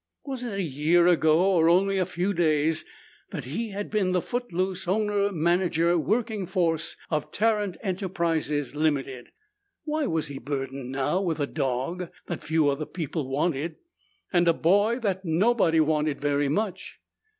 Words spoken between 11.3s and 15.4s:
a dog that few other people wanted and a boy that